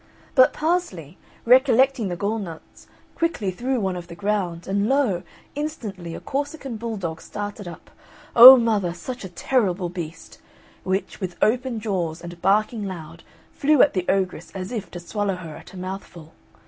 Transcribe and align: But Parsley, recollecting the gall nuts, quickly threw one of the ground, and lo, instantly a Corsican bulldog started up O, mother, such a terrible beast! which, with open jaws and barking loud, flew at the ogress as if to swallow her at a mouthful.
But 0.33 0.51
Parsley, 0.51 1.19
recollecting 1.45 2.07
the 2.07 2.15
gall 2.15 2.39
nuts, 2.39 2.87
quickly 3.13 3.51
threw 3.51 3.79
one 3.79 3.95
of 3.95 4.07
the 4.07 4.15
ground, 4.15 4.67
and 4.67 4.89
lo, 4.89 5.21
instantly 5.53 6.15
a 6.15 6.19
Corsican 6.19 6.75
bulldog 6.77 7.21
started 7.21 7.67
up 7.67 7.91
O, 8.35 8.57
mother, 8.57 8.93
such 8.95 9.23
a 9.23 9.29
terrible 9.29 9.89
beast! 9.89 10.39
which, 10.83 11.19
with 11.21 11.35
open 11.39 11.79
jaws 11.79 12.19
and 12.19 12.41
barking 12.41 12.83
loud, 12.87 13.21
flew 13.51 13.83
at 13.83 13.93
the 13.93 14.07
ogress 14.09 14.49
as 14.55 14.71
if 14.71 14.89
to 14.89 14.99
swallow 14.99 15.35
her 15.35 15.55
at 15.55 15.71
a 15.73 15.77
mouthful. 15.77 16.33